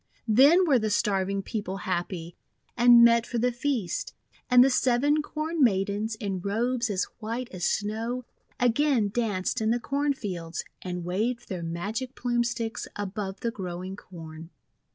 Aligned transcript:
Then 0.27 0.65
were 0.65 0.79
the 0.79 0.89
starving 0.89 1.43
people 1.43 1.77
happy, 1.85 2.35
and 2.75 3.03
met 3.05 3.27
for 3.27 3.37
the 3.37 3.51
feast. 3.51 4.15
And 4.49 4.63
the 4.63 4.69
Seven 4.71 5.21
Corn 5.21 5.63
Maidens, 5.63 6.15
in 6.15 6.39
robes 6.41 6.89
as 6.89 7.03
white 7.19 7.49
as 7.51 7.65
snow, 7.65 8.25
again 8.59 9.09
danced 9.09 9.61
in 9.61 9.69
the 9.69 9.79
corn 9.79 10.13
fields, 10.13 10.65
and 10.81 11.05
waved 11.05 11.49
their 11.49 11.61
magic 11.61 12.15
Plume 12.15 12.43
Sticks 12.43 12.87
above 12.95 13.41
the 13.41 13.51
growing 13.51 13.95
Corn. 13.95 14.49